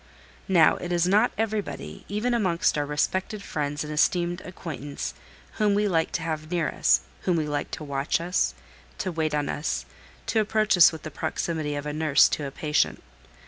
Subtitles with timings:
[0.47, 5.13] Now it is not everybody, even amongst our respected friends and esteemed acquaintance,
[5.59, 8.55] whom we like to have near us, whom we like to watch us,
[8.97, 9.85] to wait on us,
[10.25, 13.03] to approach us with the proximity of a nurse to a patient.